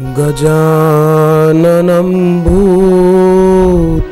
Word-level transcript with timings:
गजाननं 0.00 2.08
भूतगणादिसेवितम् 2.44 4.02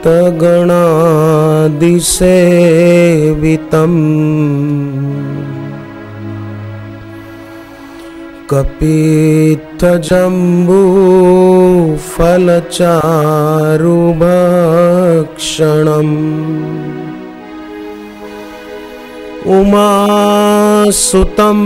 कपित्थजम्बूफलचारुभक्षणम् 14.91 16.17
उमासुतं 19.59 21.61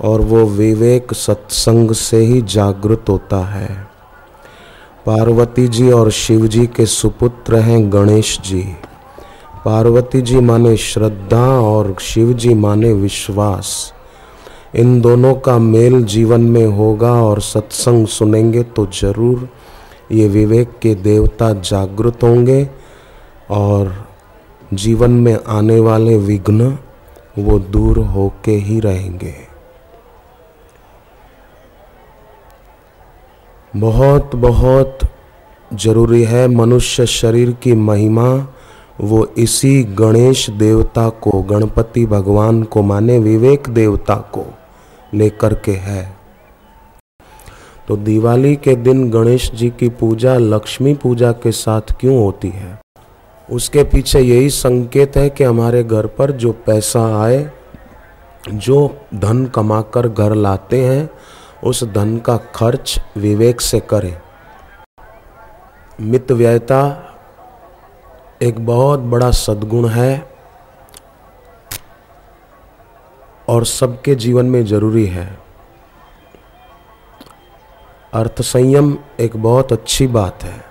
और 0.00 0.20
वो 0.20 0.44
विवेक 0.46 1.12
सत्संग 1.14 1.92
से 1.92 2.18
ही 2.18 2.40
जागृत 2.42 3.04
होता 3.08 3.44
है। 3.46 3.68
पार्वती 5.06 5.66
जी 5.68 5.90
और 5.90 6.10
शिव 6.10 6.46
जी 6.46 6.66
के 6.66 6.86
सुपुत्र 6.86 7.58
हैं 7.58 7.92
गणेश 7.92 8.38
जी। 8.40 8.62
पार्वती 9.64 10.20
जी 10.22 10.40
माने 10.40 10.76
श्रद्धा 10.76 11.46
और 11.60 11.94
शिव 12.00 12.32
जी 12.32 12.54
माने 12.54 12.92
विश्वास। 12.92 13.92
इन 14.76 15.00
दोनों 15.00 15.34
का 15.34 15.58
मेल 15.58 16.02
जीवन 16.04 16.40
में 16.40 16.66
होगा 16.66 17.12
और 17.22 17.40
सत्संग 17.40 18.06
सुनेंगे 18.06 18.62
तो 18.62 18.86
ज़रूर 18.94 19.48
ये 20.12 20.28
विवेक 20.28 20.78
के 20.82 20.94
देवता 20.94 21.52
जागृत 21.52 22.22
होंगे 22.22 22.68
और 23.50 23.94
जीवन 24.74 25.10
में 25.10 25.38
आने 25.48 25.80
वाले 25.80 26.16
विघ्न 26.18 26.76
वो 27.38 27.58
दूर 27.58 27.98
होके 28.06 28.52
ही 28.52 28.80
रहेंगे। 28.80 29.47
बहुत 33.76 34.36
बहुत 34.36 34.98
ज़रूरी 35.74 36.24
है 36.24 36.48
मनुष्य 36.48 37.06
शरीर 37.06 37.52
की 37.52 37.72
महिमा। 37.72 38.46
वो 39.00 39.26
इसी 39.38 39.84
गणेश 39.84 40.50
देवता 40.50 41.08
को, 41.08 41.42
गणपति 41.42 42.06
भगवान 42.06 42.62
को 42.62 42.82
माने 42.82 43.18
विवेक 43.18 43.68
देवता 43.68 44.14
को 44.14 44.46
लेकर 45.14 45.54
के 45.54 45.72
है। 45.72 46.16
तो 47.88 47.96
दिवाली 47.96 48.56
के 48.56 48.76
दिन 48.76 49.10
गणेश 49.10 49.50
जी 49.54 49.70
की 49.70 49.88
पूजा, 49.88 50.34
लक्ष्मी 50.34 50.94
पूजा 50.94 51.32
के 51.32 51.52
साथ 51.52 51.80
क्यों 51.80 52.24
होती 52.24 52.48
है? 52.48 52.80
उसके 53.50 53.84
पीछे 53.84 54.20
यही 54.20 54.50
संकेत 54.50 55.16
है 55.16 55.30
कि 55.30 55.44
हमारे 55.44 55.84
घर 55.84 56.06
पर 56.06 56.30
जो 56.30 56.52
पैसा 56.52 57.22
आए, 57.22 57.50
जो 58.48 58.96
धन 59.14 59.46
कमाकर 59.46 60.08
घर 60.08 60.34
लाते 60.34 60.84
हैं 60.84 61.10
उस 61.64 61.84
धन 61.84 62.18
का 62.18 62.36
खर्च 62.36 63.00
विवेक 63.16 63.60
से 63.60 63.80
करें। 63.80 64.20
मित 66.00 66.32
व्ययता 66.32 67.04
एक 68.42 68.66
बहुत 68.66 69.00
बड़ा 69.00 69.30
सद्गुण 69.30 69.88
है 69.88 70.30
और 73.48 73.64
सबके 73.64 74.14
जीवन 74.14 74.46
में 74.46 74.64
ज़रूरी 74.64 75.06
है। 75.06 75.38
अर्थ 78.14 78.42
संयम 78.42 78.98
एक 79.20 79.36
बहुत 79.36 79.72
अच्छी 79.72 80.06
बात 80.06 80.44
है। 80.44 80.67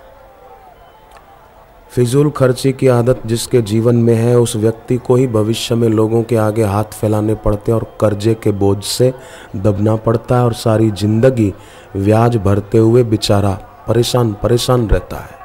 फिजूल 1.92 2.28
खर्ची 2.30 2.72
की 2.72 2.88
आदत 2.88 3.20
जिसके 3.26 3.60
जीवन 3.62 3.96
में 3.96 4.14
है, 4.14 4.36
उस 4.38 4.54
व्यक्ति 4.56 4.96
को 4.96 5.14
ही 5.16 5.26
भविष्य 5.26 5.74
में 5.74 5.88
लोगों 5.88 6.22
के 6.22 6.36
आगे 6.36 6.64
हाथ 6.64 6.84
फैलाने 6.92 7.34
पड़ते 7.34 7.72
और 7.72 7.86
कर्जे 8.00 8.34
के 8.34 8.50
बोझ 8.52 8.82
से 8.84 9.12
दबना 9.56 9.96
पड़ता 9.96 10.36
है 10.36 10.44
और 10.44 10.52
सारी 10.54 10.90
ज़िंदगी 10.90 11.52
ब्याज 11.96 12.36
भरते 12.36 12.78
हुए 12.78 13.02
बेचारा 13.04 13.52
परेशान 13.88 14.32
परेशान 14.32 14.88
रहता 14.88 15.16
है। 15.16 15.36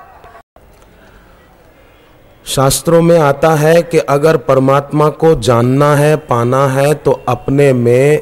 शास्त्रों 2.45 3.01
में 3.01 3.17
आता 3.19 3.53
है 3.55 3.81
कि 3.81 3.97
अगर 3.99 4.37
परमात्मा 4.37 5.09
को 5.09 5.33
जानना 5.35 5.95
है, 5.95 6.15
पाना 6.17 6.67
है 6.67 6.93
तो 6.93 7.11
अपने 7.27 7.71
में 7.73 8.21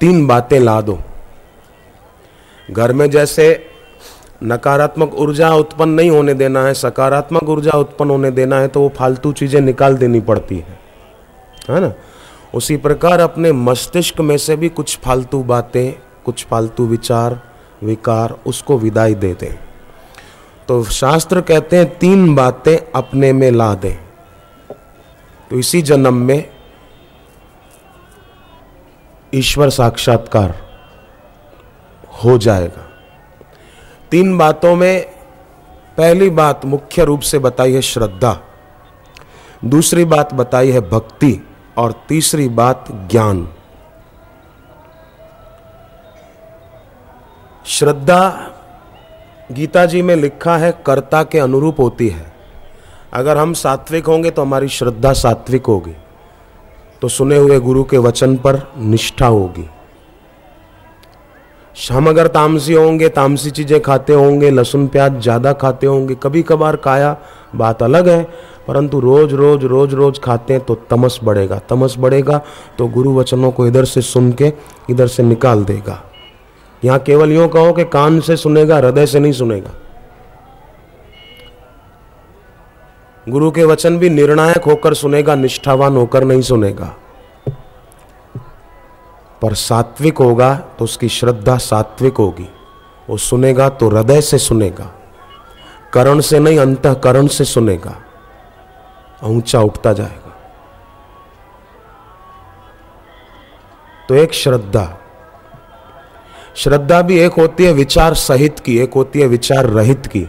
तीन 0.00 0.26
बातें 0.26 0.58
ला 0.60 0.80
दो। 0.80 0.98
घर 2.68 2.92
में 2.92 3.10
जैसे 3.10 3.48
नकारात्मक 4.42 5.14
ऊर्जा 5.14 5.54
उत्पन्न 5.54 5.90
नहीं 5.90 6.10
होने 6.10 6.34
देना 6.34 6.64
है, 6.64 6.74
सकारात्मक 6.74 7.48
ऊर्जा 7.48 7.70
उत्पन्न 7.70 8.10
होने 8.10 8.30
देना 8.30 8.58
है 8.58 8.68
तो 8.68 8.80
वो 8.80 8.88
फालतू 8.88 9.32
चीज़ें 9.32 9.60
निकाल 9.60 9.96
देनी 9.96 10.20
पड़ती 10.20 10.58
है। 10.58 10.78
है 11.70 11.80
ना? 11.80 11.92
उसी 12.54 12.76
प्रकार 12.76 13.20
अपने 13.20 13.52
मस्तिष्क 13.52 14.20
में 14.20 14.36
से 14.38 14.56
भी 14.56 14.68
कुछ 14.68 14.98
फालतू 14.98 15.42
बातें, 15.42 15.92
कुछ 16.24 16.44
फालतू 16.44 16.86
विचार, 16.86 17.40
विकार 17.84 18.36
उसको 18.46 18.78
विदाई 18.78 19.14
दे 19.14 19.34
दें। 19.34 19.58
तो 20.68 20.84
शास्त्र 20.84 21.40
कहते 21.40 21.76
हैं, 21.76 21.98
तीन 21.98 22.34
बातें 22.34 22.76
अपने 22.94 23.32
में 23.32 23.50
ला 23.50 23.74
दें। 23.74 23.96
तो 25.50 25.58
इसी 25.58 25.82
जन्म 25.82 26.14
में 26.14 26.50
ईश्वर 29.34 29.70
साक्षात्कार 29.70 30.54
हो 32.24 32.38
जाएगा। 32.38 32.85
तीन 34.10 34.36
बातों 34.38 34.74
में 34.76 35.04
पहली 35.98 36.28
बात 36.30 36.64
मुख्य 36.64 37.04
रूप 37.04 37.20
से 37.20 37.38
बताई 37.38 37.72
है 37.72 37.80
श्रद्धा, 37.82 38.38
दूसरी 39.64 40.04
बात 40.04 40.34
बताई 40.34 40.70
है 40.70 40.80
भक्ति 40.80 41.40
और 41.78 41.92
तीसरी 42.08 42.48
बात 42.50 42.84
ज्ञान। 43.10 43.46
श्रद्धा 47.66 48.52
गीता 49.52 49.84
जी 49.86 50.02
में 50.02 50.14
लिखा 50.16 50.56
है, 50.56 50.72
कर्ता 50.86 51.22
के 51.22 51.38
अनुरूप 51.38 51.80
होती 51.80 52.08
है। 52.08 52.32
अगर 53.12 53.36
हम 53.36 53.52
सात्विक 53.54 54.06
होंगे 54.06 54.30
तो 54.30 54.42
हमारी 54.42 54.68
श्रद्धा 54.68 55.12
सात्विक 55.14 55.66
होगी 55.66 55.94
तो 57.02 57.08
सुने 57.08 57.36
हुए 57.36 57.58
गुरु 57.60 57.84
के 57.84 57.98
वचन 57.98 58.36
पर 58.36 58.60
निष्ठा 58.76 59.26
होगी। 59.26 59.68
हम 61.76 62.08
अगर 62.08 62.26
तामसी 62.28 62.72
होंगे, 62.72 63.08
तामसी 63.08 63.50
चीज़ें 63.50 63.80
खाते 63.82 64.12
होंगे, 64.12 64.50
लहसुन 64.50 64.86
प्याज 64.88 65.20
ज़्यादा 65.22 65.52
खाते 65.54 65.86
होंगे 65.86 66.14
कभी 66.14 66.42
कभार 66.42 66.76
खाया 66.76 67.16
बात 67.54 67.82
अलग 67.82 68.08
है, 68.08 68.22
परंतु 68.66 69.00
रोज 69.00 69.32
रोज 69.34 69.64
रोज 69.64 69.94
रोज 69.94 70.18
खाते 70.18 70.54
हैं 70.54 70.64
तो 70.64 70.74
तमस 70.90 71.18
बढ़ेगा 71.24 71.58
तमस 71.68 71.94
बढ़ेगा 71.98 72.40
तो 72.78 72.86
गुरु 72.88 73.14
वचनों 73.14 73.50
को 73.50 73.66
इधर 73.66 73.84
से 73.84 74.02
सुन 74.02 74.32
के, 74.32 74.52
इधर 74.90 75.06
से 75.06 75.22
निकाल 75.22 75.64
देगा। 75.64 76.02
यहाँ 76.82 76.98
केवल 76.98 77.32
यूँ 77.32 77.48
कहो 77.48 77.72
कि 77.72 77.84
कान 77.86 78.20
से 78.20 78.36
सुनेगा, 78.36 78.76
हृदय 78.76 79.06
से 79.06 79.18
नहीं 79.18 79.32
सुनेगा। 79.32 79.74
गुरु 83.26 83.50
के 83.50 83.64
वचन 83.64 83.98
भी 83.98 84.10
निर्णायक 84.10 84.64
होकर 84.64 84.94
सुनेगा, 84.94 85.34
निष्ठावान 85.34 85.96
होकर 85.96 86.24
नहीं 86.24 86.42
सुनेगा। 86.42 86.94
पर 89.42 89.54
सात्विक 89.54 90.18
होगा 90.18 90.54
तो 90.78 90.84
उसकी 90.84 91.08
श्रद्धा 91.08 91.56
सात्विक 91.58 92.16
होगी। 92.16 92.48
वो 93.08 93.16
सुनेगा 93.16 93.68
तो 93.70 93.88
हृदय 93.88 94.20
से 94.20 94.38
सुनेगा, 94.38 94.90
करण 95.92 96.20
से 96.20 96.38
नहीं 96.38 96.58
अंत 96.58 96.86
करण 97.04 97.26
से 97.28 97.44
सुनेगा, 97.44 97.94
ऊँचा 99.24 99.60
उठता 99.60 99.92
जाएगा। 99.92 100.34
तो 104.08 104.14
एक 104.14 104.34
श्रद्धा 104.34 104.86
श्रद्धा 106.56 107.00
भी 107.02 107.18
एक 107.18 107.32
होती 107.32 107.64
है 107.64 107.72
विचार 107.72 108.14
सहित 108.14 108.60
की, 108.60 108.78
एक 108.78 108.94
होती 108.94 109.20
है 109.20 109.26
विचार 109.26 109.66
रहित 109.66 110.06
की। 110.06 110.26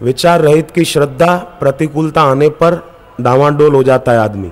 विचार 0.00 0.40
रहित 0.40 0.70
की 0.70 0.84
श्रद्धा 0.84 1.36
प्रतिकूलता 1.60 2.22
आने 2.22 2.48
पर 2.62 2.74
डावाडोल 3.20 3.74
हो 3.74 3.82
जाता 3.82 4.12
है 4.12 4.18
आदमी। 4.18 4.50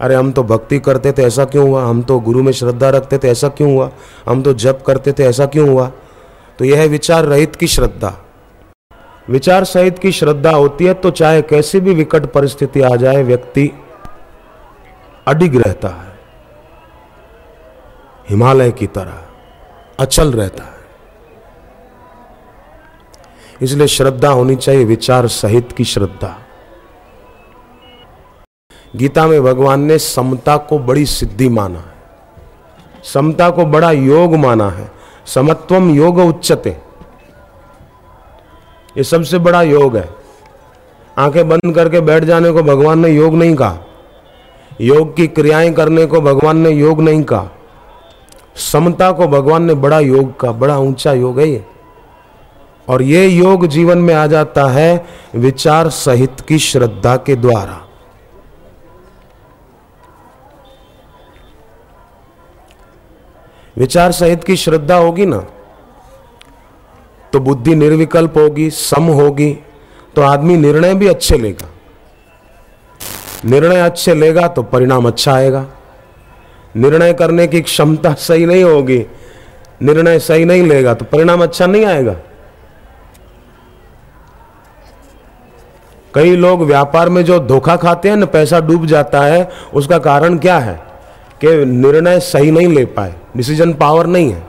अरे 0.00 0.14
हम 0.14 0.32
तो 0.32 0.42
भक्ति 0.42 0.78
करते 0.78 1.12
थे, 1.12 1.22
ऐसा 1.22 1.44
क्यों 1.44 1.68
हुआ? 1.68 1.84
हम 1.84 2.02
तो 2.02 2.20
गुरु 2.20 2.42
में 2.42 2.52
श्रद्धा 2.52 2.88
रखते 2.90 3.18
थे, 3.18 3.28
ऐसा 3.28 3.48
क्यों 3.48 3.72
हुआ? 3.72 3.90
हम 4.26 4.42
तो 4.42 4.52
जप 4.54 4.82
करते 4.86 5.12
थे, 5.12 5.24
ऐसा 5.24 5.46
क्यों 5.46 5.68
हुआ? 5.68 5.90
तो 6.58 6.64
यह 6.64 6.80
है 6.80 6.88
विचार 6.88 7.24
रहित 7.24 7.56
की 7.56 7.66
श्रद्धा। 7.66 8.14
विचार 9.30 9.64
सहित 9.64 9.98
की 9.98 10.12
श्रद्धा 10.12 10.50
होती 10.50 10.84
है 10.84 10.94
तो 10.94 11.10
चाहे 11.10 11.42
कैसी 11.42 11.80
भी 11.80 11.94
विकट 11.94 12.26
परिस्थिति 12.26 12.80
आ 12.80 12.96
जाए, 12.96 13.22
व्यक्ति 13.22 13.70
अडिग 15.26 15.56
रहता 15.56 15.88
है। 15.88 16.18
हिमालय 18.30 18.70
की 18.70 18.86
तरह 18.86 19.22
अचल 20.00 20.32
रहता 20.32 20.64
है। 20.64 20.80
इसलिए 23.62 23.86
श्रद्धा 23.86 24.28
होनी 24.28 24.56
चाहिए, 24.56 24.84
विचार 24.84 25.26
सहित 25.26 25.72
की 25.72 25.84
श्रद्धा। 25.84 26.36
गीता 28.96 29.26
में 29.26 29.44
भगवान 29.44 29.80
ने 29.80 29.98
समता 29.98 30.56
को 30.56 30.78
बड़ी 30.78 31.06
सिद्धि 31.06 31.48
माना 31.48 31.78
है। 31.78 31.94
समता 33.04 33.50
को 33.50 33.64
बड़ा 33.64 33.90
योग 33.90 34.34
माना 34.34 34.70
है। 34.70 34.92
समत्वम 35.26 35.90
योग 35.90 36.18
उच्चते। 36.18 36.70
ये 38.96 39.04
सबसे 39.04 39.38
बड़ा 39.38 39.62
योग 39.62 39.96
है। 39.96 40.08
आँखें 41.18 41.48
बंद 41.48 41.74
करके 41.74 42.00
बैठ 42.00 42.24
जाने 42.24 42.50
को 42.50 42.62
भगवान 42.62 42.98
ने 42.98 43.08
योग 43.08 43.34
नहीं 43.34 43.54
कहा। 43.54 43.78
योग 44.80 45.16
की 45.16 45.26
क्रियाएँ 45.26 45.72
करने 45.72 46.06
को 46.06 46.20
भगवान 46.20 46.56
ने 46.56 46.70
योग 46.70 47.00
नहीं 47.02 47.22
कहा। 47.22 47.48
समता 48.56 49.12
को 49.12 49.28
भगवान 49.28 49.62
ने 49.62 49.74
बड़ा 49.74 50.00
योग 50.00 50.40
का 50.40 50.52
बड़ा 50.52 50.78
ऊँचा 50.78 51.12
योग 51.12 51.40
है 51.40 51.48
ये। 51.48 51.64
और 52.88 53.02
ये 53.02 53.28
योग 53.28 53.66
जीवन 53.66 53.98
में 53.98 54.14
आ 54.14 54.26
जाता 54.26 54.66
है 54.66 55.06
विचार 55.34 55.88
सहित 55.88 56.40
की 56.40 56.58
श्रद्धा 56.58 57.16
के 57.16 57.36
द्वारा। 57.36 57.79
विचार 63.76 64.12
सहित 64.12 64.44
की 64.44 64.56
श्रद्धा 64.56 64.96
होगी 64.96 65.26
ना? 65.26 65.38
तो 67.32 67.40
बुद्धि 67.40 67.74
निर्विकल्प 67.74 68.36
होगी, 68.36 68.70
सम 68.70 69.04
होगी 69.04 69.52
तो 70.16 70.22
आदमी 70.22 70.56
निर्णय 70.56 70.94
भी 70.94 71.08
अच्छे 71.08 71.38
लेगा। 71.38 71.68
निर्णय 73.44 73.80
अच्छे 73.80 74.14
लेगा 74.14 74.46
तो 74.48 74.62
परिणाम 74.62 75.06
अच्छा 75.08 75.32
आएगा। 75.32 75.66
निर्णय 76.76 77.12
करने 77.12 77.46
की 77.46 77.60
क्षमता 77.60 78.12
सही 78.14 78.46
नहीं 78.46 78.64
होगी, 78.64 78.98
निर्णय 79.82 80.18
सही 80.18 80.44
नहीं 80.44 80.62
लेगा 80.62 80.94
तो 80.94 81.04
परिणाम 81.04 81.42
अच्छा 81.42 81.66
नहीं 81.66 81.84
आएगा। 81.86 82.16
कई 86.14 86.36
लोग 86.36 86.62
व्यापार 86.62 87.08
में 87.08 87.24
जो 87.24 87.38
धोखा 87.38 87.76
खाते 87.76 88.08
हैं, 88.08 88.16
ना 88.16 88.26
पैसा 88.26 88.60
डूब 88.60 88.86
जाता 88.86 89.20
है, 89.20 89.48
उसका 89.74 89.98
कारण 89.98 90.38
क्या 90.38 90.58
है? 90.58 90.78
कि 91.40 91.64
निर्णय 91.66 92.20
सही 92.20 92.50
नहीं 92.50 92.68
ले 92.68 92.84
पाए 92.86 93.14
डिसीज़न 93.36 93.72
पावर 93.72 94.06
नहीं 94.06 94.32
है। 94.32 94.42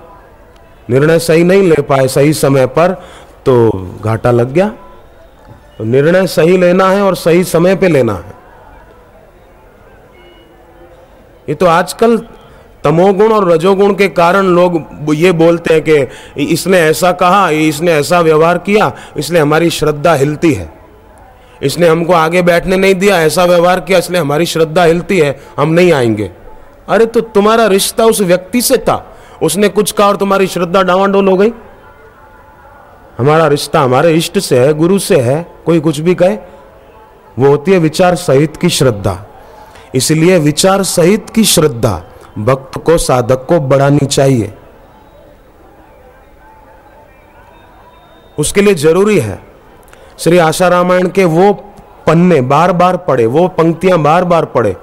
निर्णय 0.90 1.20
सही 1.20 1.44
नहीं 1.44 1.64
ले 1.64 1.82
पाए 1.82 2.08
सही 2.08 2.34
समय 2.34 2.66
पर 2.68 2.94
तो 3.46 3.70
घाटा 4.04 4.32
लग 4.32 4.52
गया। 4.54 4.68
तो 5.78 5.84
निर्णय 5.84 6.28
सही 6.28 6.58
लेना 6.58 6.90
है 6.90 7.02
और 7.02 7.16
सही 7.16 7.44
समय 7.44 7.76
पे 7.76 7.88
लेना 7.88 8.14
है। 8.14 8.40
ये 11.50 11.56
तो 11.56 11.66
आजकल 11.66 12.18
तमोगुण 12.84 13.32
और 13.32 13.48
रजोगुण 13.52 13.94
के 13.94 14.08
कारण 14.10 14.46
लोग 14.46 15.14
ये 15.16 15.32
बोलते 15.32 15.74
हैं 15.74 15.84
कि 15.84 16.44
इसने 16.44 16.80
ऐसा 16.80 17.12
कहा, 17.12 17.50
इसने 17.50 17.92
ऐसा 17.92 18.20
व्यवहार 18.20 18.58
किया 18.58 18.92
इसलिए 19.18 19.42
हमारी 19.42 19.70
श्रद्धा 19.70 20.14
हिलती 20.14 20.54
है। 20.54 20.70
इसने 21.62 21.88
हमको 21.88 22.14
आगे 22.14 22.42
बैठने 22.42 22.78
नहीं 22.78 22.96
दिया, 22.96 23.22
ऐसा 23.22 23.46
व्यवहार 23.46 23.80
किया, 23.80 24.00
इसलिए 24.00 24.22
हमारी 24.22 24.46
श्रद्धा 24.46 24.84
हिलती 24.84 25.20
है, 25.20 25.40
हम 25.58 25.70
नहीं 25.70 25.92
आएँगे। 25.94 26.30
अरे 26.90 27.06
तो 27.06 27.22
तुम्हारा 27.22 27.66
रिश्ता 27.68 28.06
उस 28.06 28.22
व्यक्ति 28.22 28.62
से 28.62 28.78
था। 28.78 29.06
उसने 29.44 29.70
कुछ 29.70 29.92
कहा 29.92 30.08
और 30.08 30.16
तुम्हारी 30.18 30.48
श्रद्धा 30.48 30.82
डावाडोल 30.84 31.28
हो 31.28 31.36
गई। 31.36 31.52
हमारा 33.18 33.48
रिश्ता 33.48 33.82
हमारे 33.82 34.14
इष्ट 34.14 34.40
से 34.40 34.60
है, 34.60 34.74
गुरु 34.74 35.00
से 35.00 35.20
है, 35.20 35.46
कोई 35.66 35.80
कुछ 35.80 36.00
भी 36.00 36.16
कहे, 36.16 36.36
वो 37.40 37.48
होती 37.48 37.72
है 37.72 37.78
विचार 37.78 38.16
सहित 38.16 38.58
की 38.58 38.70
श्रद्धा। 38.70 39.18
इसलिए 39.96 40.38
विचार 40.40 40.84
सहित 40.84 41.30
की 41.30 41.44
श्रद्धा 41.44 42.02
भक्त 42.38 42.78
को, 42.78 42.98
साधक 42.98 43.46
को 43.46 43.60
बढ़ानी 43.60 44.06
चाहिए। 44.06 44.54
उसके 48.40 48.62
लिए 48.62 48.74
ज़रूरी 48.74 49.20
है। 49.20 49.42
श्री 50.18 50.38
आशा 50.38 50.68
रामायण 50.68 51.08
के 51.08 51.26
वो 51.26 51.52
पन्ने 52.08 52.42
बार 52.42 52.72
बार 52.72 52.98
पढ़े, 52.98 53.26
वो 53.26 53.48
पंक्तियाँ 53.48 54.00
बार 54.00 54.24
बार 54.24 54.46
पढ़े 54.46 54.76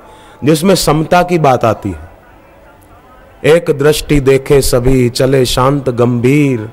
जिसमें 0.45 0.75
समता 0.75 1.23
की 1.23 1.39
बात 1.39 1.65
आती 1.65 1.91
है। 1.91 2.09
एक 3.45 3.79
दृष्टि 3.79 4.21
देखे 4.21 4.61
सभी, 4.61 5.09
चले 5.09 5.45
शांत, 5.45 5.89
गंभीर। 5.89 6.71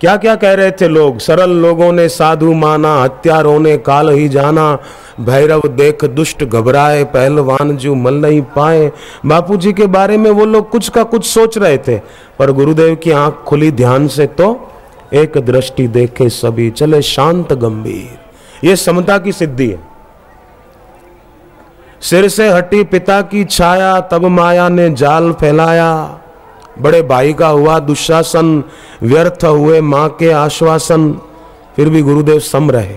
क्या 0.00 0.16
क्या 0.16 0.34
कह 0.34 0.52
रहे 0.52 0.70
थे 0.70 0.88
लोग? 0.88 1.18
सरल 1.18 1.50
लोगों 1.50 1.92
ने 1.92 2.08
साधु 2.08 2.52
माना, 2.52 3.02
हत्यारों 3.02 3.58
ने 3.60 3.76
काल 3.78 4.10
ही 4.10 4.28
जाना। 4.28 4.78
भैरव 5.20 5.60
देख, 5.60 6.04
दुष्ट 6.04 6.44
घबराए, 6.44 7.04
पहलवान 7.04 7.76
जो 7.76 7.94
मल 7.94 8.14
नहीं 8.14 8.42
पाए। 8.42 8.92
बापू 9.26 9.56
जी 9.56 9.72
के 9.72 9.86
बारे 9.86 10.16
में 10.16 10.30
वो 10.30 10.44
लोग 10.44 10.70
कुछ 10.70 10.88
का 10.88 11.02
कुछ 11.02 11.24
सोच 11.24 11.58
रहे 11.58 11.78
थे, 11.78 11.98
पर 12.38 12.52
गुरुदेव 12.52 12.94
की 12.94 13.10
आँख 13.10 13.34
खुली 13.34 13.70
ध्यान 13.72 14.08
से 14.08 14.26
तो 14.26 14.70
एक 15.14 15.38
दृष्टि 15.38 15.88
देखे 15.88 16.28
सभी, 16.28 16.70
चले 16.70 17.02
शांत, 17.02 17.52
गंभीर। 17.52 18.66
ये 18.66 18.76
समता 18.76 19.18
की 19.18 19.32
सिद्धि 19.32 19.70
है। 19.70 19.93
सिर 22.10 22.28
से 22.28 22.48
हटी 22.48 22.84
पिता 22.84 23.22
की 23.22 23.44
छाया, 23.44 24.00
तब 24.00 24.24
माया 24.24 24.68
ने 24.68 24.90
जाल 24.90 25.32
फैलाया। 25.32 26.18
बड़े 26.78 27.02
भाई 27.02 27.32
का 27.32 27.46
हुआ 27.46 27.78
दुशासन, 27.78 28.64
व्यर्थ 29.02 29.44
हुए 29.44 29.80
माँ 29.80 30.08
के 30.08 30.30
आश्वासन। 30.30 31.12
फिर 31.76 31.88
भी 31.88 32.02
गुरुदेव 32.02 32.38
सम 32.38 32.70
रहे। 32.70 32.96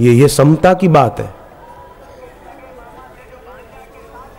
ये 0.00 0.12
ये 0.12 0.28
समता 0.28 0.74
की 0.74 0.88
बात 0.88 1.20
है। 1.20 1.34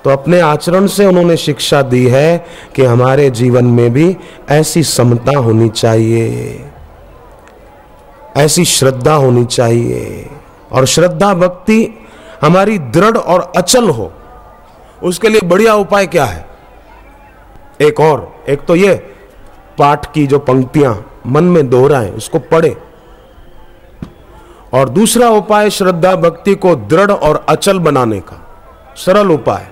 तो 0.04 0.10
अपने 0.10 0.40
आचरण 0.40 0.88
से 0.88 1.06
उन्होंने 1.06 1.38
शिक्षा 1.38 1.81
दी 1.81 2.07
है 2.07 2.46
कि 2.75 2.86
हमारे 2.86 3.30
जीवन 3.30 3.66
में 3.66 3.94
भी 3.94 4.18
ऐसी 4.50 4.84
समता 4.84 5.40
होनी 5.40 5.69
चाहिए। 5.69 6.60
ऐसी 8.38 8.66
श्रद्धा 8.66 9.13
होनी 9.13 9.46
चाहिए। 9.46 10.30
और 10.72 10.86
श्रद्धा 10.86 11.34
भक्ति 11.34 12.06
हमारी 12.41 12.80
दृढ़ 12.80 13.18
और 13.18 13.51
अचल 13.57 13.89
हो। 13.89 14.13
उसके 15.03 15.30
लिए 15.30 15.41
बढ़िया 15.41 15.74
उपाय 15.74 16.07
क्या 16.07 16.25
है? 16.25 16.50
एक 17.81 18.00
और, 18.00 18.44
एक 18.50 18.65
तो 18.65 18.75
ये, 18.75 18.94
पाठ 19.77 20.13
की 20.13 20.27
जो 20.27 20.39
पंक्तियाँ 20.39 21.21
मन 21.27 21.44
में 21.44 21.69
दोहराएँ, 21.69 22.12
उसको 22.12 22.39
पढ़े। 22.39 22.77
और 24.74 24.89
दूसरा 24.89 25.30
उपाय, 25.30 25.69
श्रद्धा 25.69 26.15
भक्ति 26.15 26.56
को 26.56 26.75
दृढ़ 26.75 27.12
और 27.12 27.45
अचल 27.50 27.80
बनाने 27.80 28.19
का, 28.19 28.47
सरल 28.97 29.31
उपाय। 29.31 29.68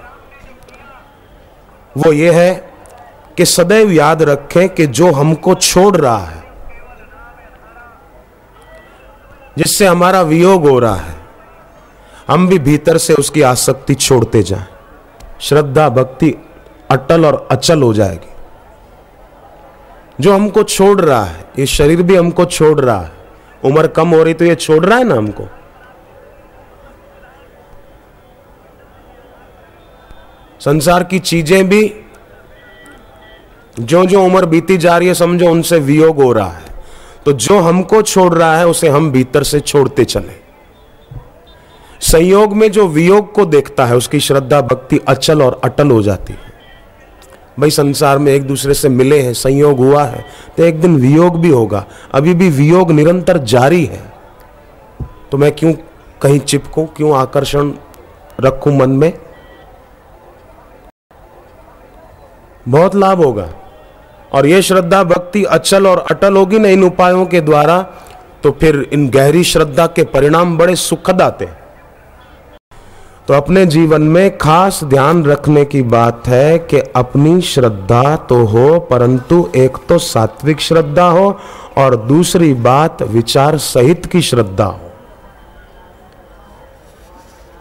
वो 1.98 2.12
ये 2.12 2.32
है 2.32 2.72
कि 3.38 3.46
सदैव 3.46 3.92
याद 3.92 4.22
रखें 4.22 4.70
कि 4.70 4.88
जो 4.88 5.12
हमको 5.12 5.56
छोड़ 5.56 5.98
रहा 5.98 6.18
है, 6.18 6.44
जिससे 9.58 9.88
हमारा 9.88 10.22
वियोग 10.22 10.68
हो 10.70 10.80
रहा 10.80 10.96
है 10.96 11.17
हम 12.28 12.48
भी 12.48 12.60
भीतर 12.60 12.98
से 12.98 13.14
उसकी 13.14 13.42
आसक्ति 13.42 13.96
छोड़ते 13.96 14.44
जाएँ। 14.44 14.66
श्रद्धा, 15.42 15.90
भक्ति 15.90 16.34
अटल 16.92 17.26
और 17.26 17.48
अचल 17.52 17.82
हो 17.82 17.94
जाएगी। 17.94 18.36
जो 20.20 20.34
हमको 20.34 20.64
छोड़ 20.64 21.02
रहा 21.02 21.24
है, 21.24 21.46
ये 21.60 21.66
शरीर 21.66 22.02
भी 22.02 22.16
हमको 22.16 22.46
छोड़ 22.46 22.80
रहा 22.80 23.00
है। 23.02 23.12
उम्र 23.66 23.88
कम 23.88 24.10
हो 24.10 24.24
रही 24.24 24.34
तो 24.34 24.46
ये 24.46 24.56
छोड़ 24.56 24.86
रहा 24.86 24.98
है 24.98 25.04
ना 25.04 25.16
हमको? 25.16 25.44
संसार 30.60 31.04
की 31.04 31.20
चीज़ें 31.20 31.70
भी 31.70 31.94
जो 33.80 34.06
जो 34.06 34.24
उम्र 34.24 34.46
बीती 34.46 34.78
जा 34.78 34.98
रही 34.98 35.08
है, 35.08 35.14
समझो 35.14 35.52
उनसे 35.52 35.80
वियोग 35.80 36.22
हो 36.22 36.32
रहा 36.34 36.50
है। 36.50 36.66
तो 37.26 37.34
जो 37.34 37.60
हमको 37.60 38.02
छोड़ 38.02 38.34
रहा 38.34 38.58
है, 38.58 38.68
उसे 38.68 38.90
हम 38.90 39.12
भीतर 39.12 39.44
से 39.44 39.60
छोड़ते 39.60 40.06
चले। 40.06 40.47
संयोग 42.02 42.54
में 42.54 42.72
जो 42.72 42.88
वियोग 42.88 43.34
को 43.34 43.46
देखता 43.46 43.86
है, 43.86 43.96
उसकी 43.96 44.20
श्रद्धा, 44.20 44.62
भक्ति 44.62 45.00
अचल 45.08 45.42
और 45.42 45.60
अटल 45.64 45.92
हो 45.92 46.02
जाती 46.04 46.34
है। 46.34 46.40
भाई, 47.60 47.70
संसार 47.70 48.18
में 48.18 48.32
एक 48.34 48.44
दूसरे 48.44 48.74
से 48.74 48.90
मिले 48.90 49.20
हैं, 49.20 49.34
संयोग 49.34 49.78
हुआ 49.78 50.04
है 50.04 50.26
तो 50.58 50.64
एक 50.64 50.82
दिन 50.82 50.96
वियोग 50.96 51.40
भी 51.40 51.50
होगा। 51.50 51.86
अभी 52.14 52.34
भी 52.34 52.50
वियोग 52.50 52.92
निरंतर 52.92 53.38
जारी 53.38 53.86
है। 53.86 54.02
तो 55.32 55.38
मैं 55.38 55.52
क्यों 55.52 55.74
कहीं 56.22 56.40
चिपकू, 56.40 56.86
क्यों 56.86 57.18
आकर्षण 57.18 57.72
रखूँ 58.42 58.78
मन 58.78 58.90
में? 58.90 59.14
बहुत 62.68 62.96
लाभ 62.96 63.24
होगा। 63.24 63.50
और 64.34 64.48
यह 64.48 64.62
श्रद्धा, 64.62 65.04
भक्ति 65.04 65.44
अचल 65.44 65.88
और 65.88 66.06
अटल 66.12 66.36
होगी 66.38 66.60
ना 66.60 66.68
इन 66.68 66.84
उपायों 66.84 67.26
के 67.26 67.42
द्वारा 67.42 67.82
तो 68.44 68.52
फिर 68.52 68.90
इन 68.94 69.10
गहरी 69.10 69.44
श्रद्धा 69.44 69.88
के 69.88 70.04
परिणाम 70.04 70.58
बड़े 70.58 70.76
सुखद 70.76 71.22
आते 71.22 71.46
हैं। 71.46 71.67
तो 73.28 73.34
अपने 73.34 73.66
जीवन 73.66 74.02
में 74.02 74.38
खास 74.38 74.84
ध्यान 74.84 75.24
रखने 75.26 75.64
की 75.66 75.82
बात 75.82 76.28
है 76.28 76.60
कि 76.60 76.80
अपनी 76.96 77.42
श्रद्धा 77.42 78.16
तो 78.16 78.36
हो, 78.46 78.80
परंतु 78.80 79.50
एक 79.56 79.78
तो 79.90 79.98
सात्विक 79.98 80.60
श्रद्धा 80.60 81.08
हो 81.10 81.40
और 81.78 81.96
दूसरी 81.96 82.54
बात 82.54 83.02
विचार 83.02 83.58
सहित 83.58 84.06
की 84.06 84.22
श्रद्धा 84.22 84.66
हो। 84.66 84.92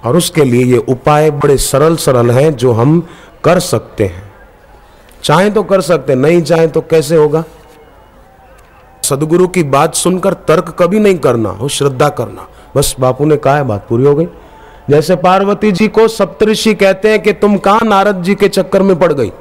और 0.05 0.17
उसके 0.17 0.45
लिए 0.45 0.65
ये 0.65 0.79
उपाय 0.79 1.31
बड़े 1.31 1.57
सरल 1.57 1.97
सरल 1.97 2.31
हैं 2.31 2.57
जो 2.57 2.73
हम 2.73 3.01
कर 3.45 3.61
सकते 3.61 4.05
हैं। 4.05 4.33
चाहे 5.23 5.51
तो 5.51 5.63
कर 5.63 5.81
सकते 5.81 6.15
नहीं 6.15 6.43
चाहे 6.43 6.69
तो 6.69 6.81
कैसे 6.81 7.17
होगा? 7.17 7.45
सदगुरु 9.03 9.49
की 9.49 9.63
बात 9.63 9.95
सुनकर 9.95 10.33
तर्क 10.33 10.77
कभी 10.79 11.01
नहीं 11.01 11.19
करना, 11.19 11.49
हो 11.49 11.69
श्रद्धा 11.69 12.09
करना। 12.09 12.49
बस 12.77 12.97
बापू 13.01 13.25
ने 13.25 13.37
कहा 13.37 13.57
है, 13.57 13.65
बात 13.65 13.87
पूरी 13.89 14.05
हो 14.05 14.15
गई। 14.15 14.27
जैसे 14.91 15.17
पार्वती 15.17 15.71
जी 15.73 15.89
को 15.89 16.07
सप्तऋषि 16.09 16.75
कहते 16.75 17.11
हैं 17.11 17.23
कि 17.23 17.33
तुम 17.33 17.57
कहा 17.59 17.81
नारद 17.85 18.23
जी 18.23 18.35
के 18.35 18.49
चक्कर 18.49 18.83
में 18.83 18.99
पड़ 18.99 19.13
गई? 19.13 19.33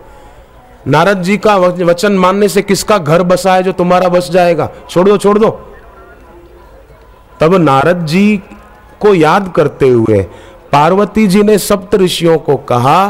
नारद 0.87 1.21
जी 1.21 1.37
का 1.37 1.55
वचन 1.57 2.13
मानने 2.13 2.47
से 2.47 2.61
किसका 2.61 2.97
घर 2.97 3.23
बसा 3.23 3.53
है 3.53 3.63
जो 3.63 3.71
तुम्हारा 3.71 4.09
बस 4.09 4.29
जाएगा? 4.31 4.69
छोड़ 4.89 5.07
दो 5.09 5.17
छोड़ 5.17 5.37
दो। 5.39 5.49
तब 7.39 7.55
नारद 7.55 8.05
जी 8.05 8.37
को 9.01 9.13
याद 9.13 9.51
करते 9.55 9.87
हुए 9.89 10.21
पार्वती 10.71 11.27
जी 11.27 11.43
ने 11.43 11.57
सप्त 11.57 11.95
ऋषियों 11.95 12.37
को 12.37 12.55
कहा 12.55 13.07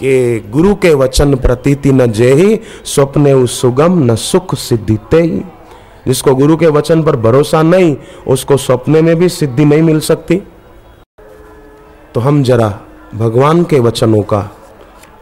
कि 0.00 0.44
गुरु 0.50 0.74
के 0.74 0.94
वचन 0.94 1.34
प्रतीति 1.34 1.92
न 1.92 2.06
जेही, 2.12 2.60
स्वप्ने 2.84 3.46
सुगम 3.46 3.98
न 4.10 4.14
सुख 4.14 4.54
सिद्धिते 4.54 5.20
ही 5.22 5.42
जिसको 6.06 6.34
गुरु 6.34 6.56
के 6.56 6.66
वचन 6.66 7.02
पर 7.02 7.16
भरोसा 7.16 7.62
नहीं, 7.62 7.96
उसको 8.26 8.56
सपने 8.56 9.02
में 9.02 9.16
भी 9.16 9.28
सिद्धि 9.28 9.64
नहीं 9.64 9.82
मिल 9.82 10.00
सकती। 10.00 10.42
तो 12.16 12.20
हम 12.20 12.42
जरा 12.42 12.80
भगवान 13.14 13.64
के 13.64 13.80
वचनों 13.80 14.22
का 14.22 14.50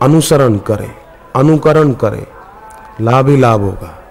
अनुसरण 0.02 0.58
करें, 0.58 0.90
अनुकरण 1.36 1.92
करें, 1.92 2.26
लाभ 3.00 3.28
ही 3.28 3.36
लाभ 3.36 3.60
होगा। 3.60 4.03